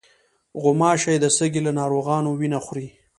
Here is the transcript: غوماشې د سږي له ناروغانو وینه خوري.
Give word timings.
غوماشې 0.61 1.15
د 1.19 1.25
سږي 1.37 1.61
له 1.67 1.71
ناروغانو 1.79 2.29
وینه 2.39 2.59
خوري. 2.65 2.87